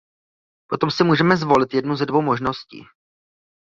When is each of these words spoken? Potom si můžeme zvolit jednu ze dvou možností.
Potom 0.67 0.89
si 0.91 1.03
můžeme 1.03 1.37
zvolit 1.37 1.73
jednu 1.73 1.95
ze 1.95 2.05
dvou 2.05 2.21
možností. 2.21 2.85